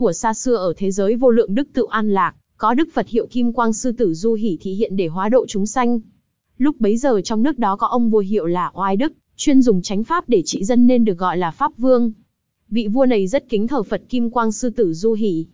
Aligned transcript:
Thuở 0.00 0.12
xa 0.12 0.34
xưa 0.34 0.54
ở 0.54 0.72
thế 0.76 0.90
giới 0.90 1.16
vô 1.16 1.30
lượng 1.30 1.54
đức 1.54 1.68
tự 1.72 1.86
an 1.90 2.10
lạc, 2.10 2.34
có 2.56 2.74
đức 2.74 2.88
Phật 2.94 3.08
hiệu 3.08 3.26
Kim 3.30 3.52
Quang 3.52 3.72
Sư 3.72 3.92
Tử 3.92 4.14
Du 4.14 4.32
Hỷ 4.32 4.58
thị 4.60 4.74
hiện 4.74 4.96
để 4.96 5.06
hóa 5.06 5.28
độ 5.28 5.46
chúng 5.48 5.66
sanh. 5.66 6.00
Lúc 6.58 6.80
bấy 6.80 6.96
giờ 6.96 7.20
trong 7.24 7.42
nước 7.42 7.58
đó 7.58 7.76
có 7.76 7.86
ông 7.86 8.10
vua 8.10 8.18
hiệu 8.18 8.46
là 8.46 8.70
Oai 8.74 8.96
Đức, 8.96 9.12
chuyên 9.36 9.62
dùng 9.62 9.82
chánh 9.82 10.04
pháp 10.04 10.28
để 10.28 10.42
trị 10.44 10.64
dân 10.64 10.86
nên 10.86 11.04
được 11.04 11.18
gọi 11.18 11.36
là 11.36 11.50
Pháp 11.50 11.78
Vương. 11.78 12.12
Vị 12.68 12.88
vua 12.88 13.06
này 13.06 13.26
rất 13.26 13.48
kính 13.48 13.68
thờ 13.68 13.82
Phật 13.82 14.02
Kim 14.08 14.30
Quang 14.30 14.52
Sư 14.52 14.70
Tử 14.70 14.92
Du 14.92 15.12
Hỷ. 15.12 15.46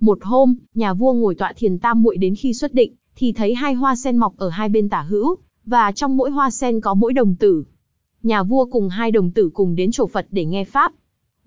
Một 0.00 0.18
hôm, 0.22 0.54
nhà 0.74 0.94
vua 0.94 1.12
ngồi 1.12 1.34
tọa 1.34 1.52
thiền 1.56 1.78
tam 1.78 2.02
muội 2.02 2.16
đến 2.16 2.34
khi 2.34 2.54
xuất 2.54 2.74
định, 2.74 2.94
thì 3.16 3.32
thấy 3.32 3.54
hai 3.54 3.74
hoa 3.74 3.96
sen 3.96 4.16
mọc 4.16 4.36
ở 4.36 4.48
hai 4.48 4.68
bên 4.68 4.88
tả 4.88 5.02
hữu, 5.02 5.36
và 5.66 5.92
trong 5.92 6.16
mỗi 6.16 6.30
hoa 6.30 6.50
sen 6.50 6.80
có 6.80 6.94
mỗi 6.94 7.12
đồng 7.12 7.34
tử. 7.34 7.64
Nhà 8.22 8.42
vua 8.42 8.66
cùng 8.66 8.88
hai 8.88 9.10
đồng 9.10 9.30
tử 9.30 9.50
cùng 9.54 9.76
đến 9.76 9.90
chỗ 9.90 10.06
Phật 10.06 10.26
để 10.30 10.44
nghe 10.44 10.64
Pháp. 10.64 10.92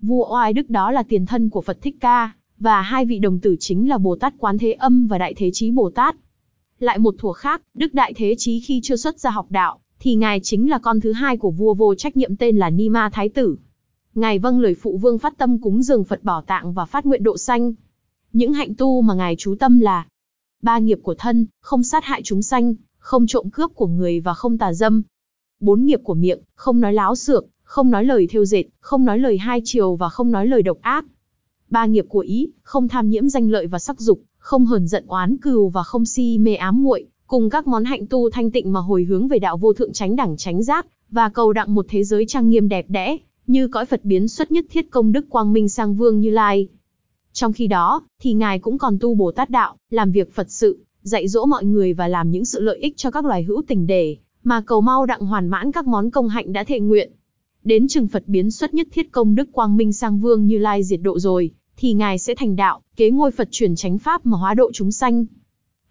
Vua 0.02 0.34
Oai 0.34 0.52
Đức 0.52 0.70
đó 0.70 0.90
là 0.90 1.02
tiền 1.02 1.26
thân 1.26 1.48
của 1.48 1.60
Phật 1.60 1.78
Thích 1.82 1.96
Ca, 2.00 2.32
và 2.60 2.82
hai 2.82 3.04
vị 3.04 3.18
đồng 3.18 3.40
tử 3.40 3.56
chính 3.60 3.88
là 3.88 3.98
Bồ 3.98 4.16
Tát 4.16 4.34
Quán 4.38 4.58
Thế 4.58 4.72
Âm 4.72 5.06
và 5.06 5.18
Đại 5.18 5.34
Thế 5.34 5.50
Chí 5.52 5.70
Bồ 5.70 5.90
Tát. 5.90 6.16
Lại 6.78 6.98
một 6.98 7.14
thuở 7.18 7.32
khác, 7.32 7.62
Đức 7.74 7.94
Đại 7.94 8.12
Thế 8.16 8.34
Chí 8.38 8.60
khi 8.60 8.80
chưa 8.82 8.96
xuất 8.96 9.18
ra 9.18 9.30
học 9.30 9.46
đạo, 9.50 9.80
thì 10.00 10.14
ngài 10.14 10.40
chính 10.40 10.70
là 10.70 10.78
con 10.78 11.00
thứ 11.00 11.12
hai 11.12 11.36
của 11.36 11.50
vua 11.50 11.74
vô 11.74 11.94
trách 11.94 12.16
nhiệm 12.16 12.36
tên 12.36 12.56
là 12.56 12.70
Ni 12.70 12.88
Ma 12.88 13.10
Thái 13.12 13.28
Tử. 13.28 13.56
Ngài 14.14 14.38
vâng 14.38 14.60
lời 14.60 14.74
phụ 14.74 14.96
vương 14.96 15.18
phát 15.18 15.38
tâm 15.38 15.58
cúng 15.58 15.82
dường 15.82 16.04
Phật 16.04 16.24
bảo 16.24 16.42
tạng 16.42 16.72
và 16.72 16.84
phát 16.84 17.06
nguyện 17.06 17.22
độ 17.22 17.36
sanh. 17.36 17.72
Những 18.32 18.52
hạnh 18.52 18.74
tu 18.74 19.02
mà 19.02 19.14
ngài 19.14 19.36
chú 19.38 19.54
tâm 19.60 19.80
là 19.80 20.06
ba 20.62 20.78
nghiệp 20.78 20.98
của 21.02 21.14
thân, 21.14 21.46
không 21.60 21.82
sát 21.82 22.04
hại 22.04 22.22
chúng 22.22 22.42
sanh, 22.42 22.74
không 22.98 23.26
trộm 23.26 23.50
cướp 23.50 23.74
của 23.74 23.86
người 23.86 24.20
và 24.20 24.34
không 24.34 24.58
tà 24.58 24.72
dâm. 24.72 25.02
Bốn 25.60 25.84
nghiệp 25.84 26.00
của 26.04 26.14
miệng, 26.14 26.40
không 26.54 26.80
nói 26.80 26.92
láo 26.92 27.16
xược, 27.16 27.46
không 27.62 27.90
nói 27.90 28.04
lời 28.04 28.26
thêu 28.30 28.44
dệt, 28.44 28.64
không 28.80 29.04
nói 29.04 29.18
lời 29.18 29.38
hai 29.38 29.60
chiều 29.64 29.96
và 29.96 30.08
không 30.08 30.30
nói 30.30 30.46
lời 30.46 30.62
độc 30.62 30.78
ác. 30.80 31.04
Ba 31.70 31.86
nghiệp 31.86 32.06
của 32.08 32.18
ý, 32.18 32.50
không 32.62 32.88
tham 32.88 33.08
nhiễm 33.08 33.28
danh 33.28 33.50
lợi 33.50 33.66
và 33.66 33.78
sắc 33.78 34.00
dục, 34.00 34.20
không 34.38 34.66
hờn 34.66 34.86
giận 34.86 35.04
oán 35.06 35.36
cừu 35.36 35.68
và 35.68 35.82
không 35.82 36.04
si 36.04 36.38
mê 36.38 36.54
ám 36.54 36.82
muội, 36.82 37.06
cùng 37.26 37.50
các 37.50 37.66
món 37.66 37.84
hạnh 37.84 38.06
tu 38.06 38.30
thanh 38.30 38.50
tịnh 38.50 38.72
mà 38.72 38.80
hồi 38.80 39.04
hướng 39.04 39.28
về 39.28 39.38
đạo 39.38 39.56
vô 39.56 39.72
thượng 39.72 39.92
tránh 39.92 40.16
đẳng 40.16 40.36
tránh 40.36 40.62
giác, 40.62 40.86
và 41.10 41.28
cầu 41.28 41.52
đặng 41.52 41.74
một 41.74 41.86
thế 41.88 42.04
giới 42.04 42.26
trang 42.26 42.48
nghiêm 42.48 42.68
đẹp 42.68 42.86
đẽ, 42.88 43.16
như 43.46 43.68
cõi 43.68 43.86
Phật 43.86 44.04
biến 44.04 44.28
xuất 44.28 44.52
nhất 44.52 44.64
thiết 44.70 44.90
công 44.90 45.12
đức 45.12 45.30
quang 45.30 45.52
minh 45.52 45.68
sang 45.68 45.96
vương 45.96 46.20
Như 46.20 46.30
Lai. 46.30 46.68
Trong 47.32 47.52
khi 47.52 47.66
đó, 47.66 48.02
thì 48.20 48.32
ngài 48.32 48.58
cũng 48.58 48.78
còn 48.78 48.98
tu 48.98 49.14
Bồ 49.14 49.32
Tát 49.32 49.50
đạo, 49.50 49.76
làm 49.90 50.12
việc 50.12 50.34
Phật 50.34 50.50
sự, 50.50 50.84
dạy 51.02 51.28
dỗ 51.28 51.46
mọi 51.46 51.64
người 51.64 51.92
và 51.92 52.08
làm 52.08 52.30
những 52.30 52.44
sự 52.44 52.60
lợi 52.60 52.78
ích 52.78 52.96
cho 52.96 53.10
các 53.10 53.24
loài 53.24 53.42
hữu 53.42 53.62
tình 53.66 53.86
để 53.86 54.16
mà 54.44 54.62
cầu 54.66 54.80
mau 54.80 55.06
đặng 55.06 55.20
hoàn 55.20 55.48
mãn 55.48 55.72
các 55.72 55.86
món 55.86 56.10
công 56.10 56.28
hạnh 56.28 56.52
đã 56.52 56.64
thệ 56.64 56.80
nguyện. 56.80 57.12
Đến 57.64 57.88
chừng 57.88 58.08
Phật 58.08 58.22
biến 58.26 58.50
xuất 58.50 58.74
nhất 58.74 58.88
thiết 58.92 59.12
công 59.12 59.34
đức 59.34 59.52
quang 59.52 59.76
minh 59.76 59.92
sang 59.92 60.20
vương 60.20 60.46
Như 60.46 60.58
Lai 60.58 60.84
diệt 60.84 61.00
độ 61.02 61.18
rồi, 61.18 61.50
thì 61.82 61.92
ngài 61.92 62.18
sẽ 62.18 62.34
thành 62.34 62.56
đạo, 62.56 62.80
kế 62.96 63.10
ngôi 63.10 63.30
Phật 63.30 63.48
truyền 63.50 63.76
chánh 63.76 63.98
pháp 63.98 64.26
mà 64.26 64.38
hóa 64.38 64.54
độ 64.54 64.70
chúng 64.72 64.92
sanh. 64.92 65.24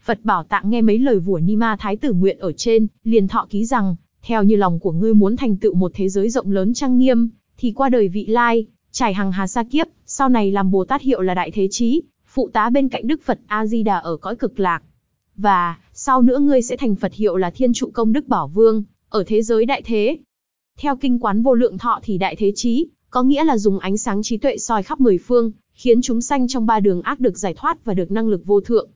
Phật 0.04 0.20
bảo 0.24 0.44
tạng 0.44 0.70
nghe 0.70 0.82
mấy 0.82 1.00
lời 1.00 1.20
vua 1.20 1.40
Nima 1.40 1.76
Thái 1.80 1.98
tử 1.98 2.14
nguyện 2.14 2.40
ở 2.40 2.52
trên, 2.52 2.88
liền 3.04 3.28
thọ 3.28 3.48
ký 3.50 3.66
rằng, 3.66 3.96
theo 4.22 4.44
như 4.44 4.56
lòng 4.56 4.80
của 4.80 4.92
ngươi 4.92 5.14
muốn 5.14 5.38
thành 5.38 5.58
tựu 5.58 5.74
một 5.74 5.92
thế 5.96 6.10
giới 6.10 6.30
rộng 6.30 6.52
lớn 6.52 6.74
trang 6.74 6.98
nghiêm, 6.98 7.30
thì 7.58 7.72
qua 7.72 7.90
đời 7.90 8.08
vị 8.08 8.26
lai, 8.26 8.66
trải 8.92 9.14
hằng 9.14 9.32
hà 9.32 9.48
sa 9.48 9.64
kiếp, 9.64 9.88
sau 10.06 10.30
này 10.30 10.52
làm 10.52 10.72
Bồ 10.72 10.86
Tát 10.86 11.02
hiệu 11.02 11.22
là 11.22 11.34
Đại 11.34 11.52
Thế 11.52 11.68
Chí, 11.72 12.02
phụ 12.26 12.50
tá 12.54 12.70
bên 12.70 12.90
cạnh 12.90 13.08
Đức 13.08 13.22
Phật 13.24 13.40
A-di-đà 13.48 13.98
ở 13.98 14.18
cõi 14.18 14.36
cực 14.36 14.60
lạc. 14.60 14.84
Và, 15.36 15.78
sau 15.94 16.22
nữa 16.22 16.40
ngươi 16.40 16.62
sẽ 16.62 16.78
thành 16.78 16.96
Phật 16.96 17.14
hiệu 17.14 17.36
là 17.36 17.50
Thiên 17.50 17.74
trụ 17.74 17.90
công 17.94 18.14
Đức 18.14 18.28
Bảo 18.28 18.48
Vương, 18.48 18.84
ở 19.10 19.24
thế 19.28 19.42
giới 19.42 19.66
Đại 19.66 19.82
Thế. 19.82 20.18
Theo 20.78 20.96
kinh 20.96 21.20
quán 21.20 21.44
vô 21.44 21.54
lượng 21.54 21.78
thọ 21.78 22.00
thì 22.04 22.18
Đại 22.18 22.36
Thế 22.36 22.52
Chí, 22.56 22.88
có 23.10 23.24
nghĩa 23.24 23.44
là 23.44 23.58
dùng 23.58 23.80
ánh 23.80 23.98
sáng 23.98 24.24
trí 24.24 24.38
tuệ 24.38 24.58
soi 24.58 24.84
khắp 24.84 25.00
mười 25.00 25.18
phương, 25.18 25.52
khiến 25.80 26.02
chúng 26.02 26.22
sanh 26.22 26.48
trong 26.48 26.66
ba 26.66 26.80
đường 26.80 27.02
ác 27.02 27.20
được 27.20 27.38
giải 27.38 27.54
thoát 27.54 27.86
và 27.86 27.94
được 27.94 28.12
năng 28.12 28.28
lực 28.28 28.46
vô 28.46 28.62
thượng. 28.62 28.90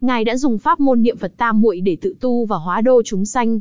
Ngài 0.00 0.24
đã 0.24 0.36
dùng 0.36 0.58
pháp 0.58 0.80
môn 0.80 1.02
niệm 1.02 1.16
Phật 1.16 1.32
tam 1.36 1.60
muội 1.60 1.80
để 1.80 1.96
tự 2.00 2.14
tu 2.20 2.46
và 2.46 2.56
hóa 2.56 2.80
đô 2.80 3.02
chúng 3.04 3.24
sanh. 3.24 3.60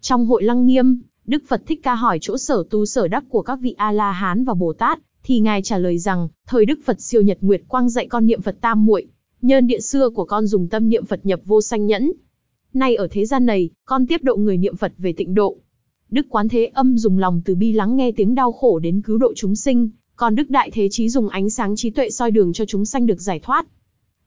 Trong 0.00 0.26
hội 0.26 0.42
lăng 0.42 0.66
nghiêm, 0.66 1.00
Đức 1.26 1.42
Phật 1.48 1.62
Thích 1.66 1.80
Ca 1.82 1.94
hỏi 1.94 2.18
chỗ 2.20 2.38
sở 2.38 2.64
tu 2.70 2.86
sở 2.86 3.08
đắc 3.08 3.24
của 3.28 3.42
các 3.42 3.58
vị 3.60 3.74
A-la-hán 3.78 4.44
và 4.44 4.54
Bồ 4.54 4.72
Tát, 4.72 4.98
thì 5.22 5.40
ngài 5.40 5.62
trả 5.62 5.78
lời 5.78 5.98
rằng, 5.98 6.28
thời 6.46 6.64
Đức 6.64 6.78
Phật 6.84 7.00
siêu 7.00 7.22
nhật 7.22 7.38
nguyệt 7.40 7.62
quang 7.68 7.88
dạy 7.88 8.06
con 8.06 8.26
niệm 8.26 8.42
Phật 8.42 8.56
tam 8.60 8.86
muội, 8.86 9.06
nhân 9.42 9.66
địa 9.66 9.80
xưa 9.80 10.10
của 10.10 10.24
con 10.24 10.46
dùng 10.46 10.68
tâm 10.68 10.88
niệm 10.88 11.06
Phật 11.06 11.26
nhập 11.26 11.40
vô 11.44 11.60
sanh 11.60 11.86
nhẫn. 11.86 12.12
Nay 12.74 12.96
ở 12.96 13.08
thế 13.10 13.26
gian 13.26 13.46
này, 13.46 13.70
con 13.84 14.06
tiếp 14.06 14.24
độ 14.24 14.36
người 14.36 14.56
niệm 14.56 14.76
Phật 14.76 14.92
về 14.98 15.12
tịnh 15.12 15.34
độ. 15.34 15.56
Đức 16.10 16.26
Quán 16.30 16.48
Thế 16.48 16.66
Âm 16.66 16.98
dùng 16.98 17.18
lòng 17.18 17.42
từ 17.44 17.54
bi 17.54 17.72
lắng 17.72 17.96
nghe 17.96 18.12
tiếng 18.12 18.34
đau 18.34 18.52
khổ 18.52 18.78
đến 18.78 19.02
cứu 19.02 19.18
độ 19.18 19.32
chúng 19.36 19.56
sinh, 19.56 19.90
còn 20.22 20.34
Đức 20.34 20.50
Đại 20.50 20.70
Thế 20.70 20.88
Chí 20.90 21.08
dùng 21.08 21.28
ánh 21.28 21.50
sáng 21.50 21.76
trí 21.76 21.90
tuệ 21.90 22.10
soi 22.10 22.30
đường 22.30 22.52
cho 22.52 22.64
chúng 22.64 22.84
sanh 22.84 23.06
được 23.06 23.20
giải 23.20 23.38
thoát. 23.38 23.66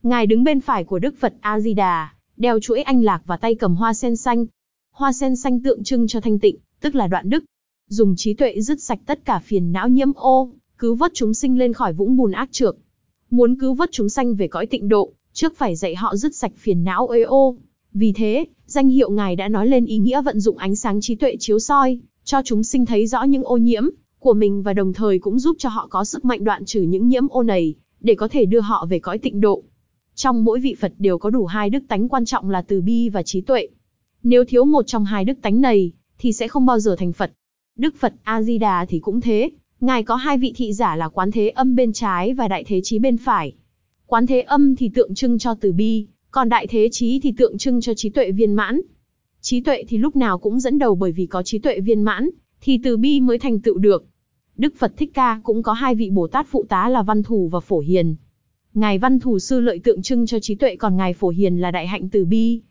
Ngài 0.04 0.26
đứng 0.26 0.44
bên 0.44 0.62
phải 0.62 0.84
của 0.84 1.00
Đức 1.00 1.16
Phật 1.20 1.34
A 1.42 1.60
Di 1.60 1.74
Đà, 1.74 2.14
đeo 2.38 2.60
chuỗi 2.60 2.82
anh 2.82 3.04
lạc 3.04 3.22
và 3.26 3.38
tay 3.38 3.56
cầm 3.56 3.76
hoa 3.76 3.94
sen 3.94 4.16
xanh. 4.16 4.46
Hoa 4.92 5.14
sen 5.14 5.36
xanh 5.36 5.64
tượng 5.64 5.84
trưng 5.84 6.08
cho 6.08 6.22
thanh 6.22 6.40
tịnh, 6.40 6.56
tức 6.82 6.96
là 6.96 7.08
đoạn 7.08 7.30
đức. 7.30 7.44
Dùng 7.90 8.16
trí 8.18 8.34
tuệ 8.34 8.62
dứt 8.62 8.82
sạch 8.82 9.00
tất 9.06 9.26
cả 9.26 9.40
phiền 9.40 9.72
não 9.72 9.90
nhiễm 9.90 10.14
ô, 10.16 10.52
cứu 10.78 10.96
vớt 10.96 11.12
chúng 11.14 11.34
sinh 11.34 11.58
lên 11.58 11.74
khỏi 11.74 11.94
vũng 11.94 12.18
bùn 12.18 12.32
ác 12.32 12.50
trược. 12.52 12.78
Muốn 13.30 13.60
cứu 13.60 13.74
vớt 13.74 13.90
chúng 13.92 14.10
sanh 14.10 14.36
về 14.36 14.48
cõi 14.48 14.66
tịnh 14.66 14.90
độ, 14.90 15.14
trước 15.34 15.58
phải 15.58 15.76
dạy 15.76 15.96
họ 15.96 16.16
dứt 16.16 16.36
sạch 16.36 16.54
phiền 16.58 16.84
não 16.84 17.08
ê 17.08 17.22
ô. 17.22 17.56
Vì 17.94 18.12
thế, 18.12 18.46
danh 18.66 18.90
hiệu 18.90 19.12
ngài 19.12 19.36
đã 19.36 19.48
nói 19.48 19.68
lên 19.68 19.86
ý 19.86 19.98
nghĩa 19.98 20.22
vận 20.22 20.40
dụng 20.40 20.58
ánh 20.58 20.76
sáng 20.76 21.02
trí 21.02 21.16
tuệ 21.16 21.36
chiếu 21.40 21.60
soi, 21.60 22.00
cho 22.24 22.42
chúng 22.46 22.64
sinh 22.64 22.86
thấy 22.86 23.08
rõ 23.08 23.24
những 23.24 23.44
ô 23.44 23.58
nhiễm 23.58 23.84
của 24.26 24.34
mình 24.34 24.64
và 24.64 24.74
đồng 24.74 24.94
thời 24.94 25.20
cũng 25.20 25.40
giúp 25.40 25.56
cho 25.60 25.70
họ 25.70 25.88
có 25.88 26.04
sức 26.04 26.26
mạnh 26.26 26.44
đoạn 26.44 26.66
trừ 26.66 26.82
những 26.82 27.08
nhiễm 27.10 27.28
ô 27.28 27.44
này, 27.44 27.76
để 28.00 28.16
có 28.16 28.28
thể 28.28 28.46
đưa 28.46 28.60
họ 28.60 28.86
về 28.90 29.00
cõi 29.00 29.18
tịnh 29.18 29.42
độ. 29.42 29.64
Trong 30.16 30.44
mỗi 30.44 30.60
vị 30.60 30.76
Phật 30.80 30.94
đều 30.98 31.18
có 31.18 31.30
đủ 31.30 31.46
hai 31.46 31.70
đức 31.70 31.84
tánh 31.88 32.10
quan 32.10 32.26
trọng 32.26 32.50
là 32.50 32.62
từ 32.62 32.82
bi 32.82 33.10
và 33.10 33.24
trí 33.24 33.42
tuệ. 33.42 33.68
Nếu 34.24 34.46
thiếu 34.46 34.66
một 34.66 34.88
trong 34.88 35.06
hai 35.06 35.26
đức 35.26 35.34
tánh 35.42 35.62
này, 35.62 35.92
thì 36.20 36.34
sẽ 36.34 36.48
không 36.48 36.66
bao 36.66 36.80
giờ 36.80 36.96
thành 36.96 37.14
Phật. 37.14 37.32
Đức 37.78 37.96
Phật 38.00 38.14
A-di-đà 38.24 38.86
thì 38.86 39.00
cũng 39.00 39.22
thế, 39.22 39.50
Ngài 39.80 40.04
có 40.04 40.16
hai 40.16 40.38
vị 40.38 40.54
thị 40.56 40.74
giả 40.74 40.96
là 40.96 41.10
Quán 41.10 41.32
Thế 41.32 41.50
Âm 41.50 41.76
bên 41.76 41.94
trái 41.94 42.34
và 42.34 42.48
Đại 42.48 42.64
Thế 42.64 42.80
Chí 42.84 43.00
bên 43.00 43.18
phải. 43.18 43.54
Quán 44.06 44.28
Thế 44.28 44.42
Âm 44.42 44.76
thì 44.76 44.90
tượng 44.96 45.16
trưng 45.16 45.40
cho 45.40 45.56
từ 45.62 45.72
bi, 45.72 46.08
còn 46.32 46.50
Đại 46.50 46.68
Thế 46.68 46.90
Chí 46.92 47.20
thì 47.20 47.34
tượng 47.38 47.58
trưng 47.58 47.82
cho 47.82 47.94
trí 47.94 48.10
tuệ 48.10 48.32
viên 48.32 48.54
mãn. 48.54 48.82
Trí 49.42 49.62
tuệ 49.62 49.84
thì 49.88 49.98
lúc 49.98 50.16
nào 50.16 50.38
cũng 50.38 50.60
dẫn 50.60 50.80
đầu 50.80 50.96
bởi 50.96 51.12
vì 51.12 51.26
có 51.26 51.44
trí 51.44 51.60
tuệ 51.60 51.80
viên 51.80 52.02
mãn, 52.02 52.30
thì 52.62 52.80
từ 52.84 52.98
bi 52.98 53.20
mới 53.20 53.40
thành 53.40 53.60
tựu 53.60 53.78
được. 53.78 54.06
Đức 54.58 54.74
Phật 54.78 54.94
Thích 54.98 55.12
Ca 55.14 55.40
cũng 55.44 55.64
có 55.64 55.74
hai 55.74 55.96
vị 55.96 56.10
Bồ 56.10 56.28
Tát 56.28 56.48
phụ 56.50 56.66
tá 56.70 56.90
là 56.90 57.02
Văn 57.02 57.24
Thù 57.24 57.48
và 57.48 57.60
Phổ 57.60 57.80
Hiền. 57.80 58.16
Ngài 58.74 58.98
Văn 58.98 59.20
Thù 59.20 59.40
sư 59.40 59.60
lợi 59.60 59.80
tượng 59.80 60.02
trưng 60.02 60.26
cho 60.26 60.40
trí 60.40 60.56
tuệ 60.56 60.76
còn 60.76 60.98
Ngài 60.98 61.14
Phổ 61.14 61.30
Hiền 61.30 61.58
là 61.58 61.72
đại 61.72 61.88
hạnh 61.88 62.10
từ 62.10 62.26
bi, 62.26 62.62